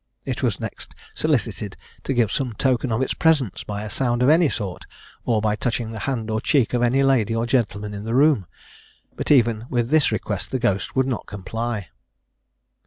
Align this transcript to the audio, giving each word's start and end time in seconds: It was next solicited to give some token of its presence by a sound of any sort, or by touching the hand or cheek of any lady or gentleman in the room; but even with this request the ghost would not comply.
It 0.25 0.41
was 0.41 0.59
next 0.59 0.95
solicited 1.13 1.77
to 2.05 2.13
give 2.15 2.31
some 2.31 2.53
token 2.53 2.91
of 2.91 3.03
its 3.03 3.13
presence 3.13 3.63
by 3.63 3.83
a 3.83 3.89
sound 3.91 4.23
of 4.23 4.29
any 4.29 4.49
sort, 4.49 4.87
or 5.25 5.41
by 5.43 5.55
touching 5.55 5.91
the 5.91 5.99
hand 6.09 6.31
or 6.31 6.41
cheek 6.41 6.73
of 6.73 6.81
any 6.81 7.03
lady 7.03 7.35
or 7.35 7.45
gentleman 7.45 7.93
in 7.93 8.03
the 8.03 8.15
room; 8.15 8.47
but 9.15 9.29
even 9.29 9.67
with 9.69 9.91
this 9.91 10.11
request 10.11 10.49
the 10.49 10.57
ghost 10.57 10.95
would 10.95 11.05
not 11.05 11.27
comply. 11.27 11.89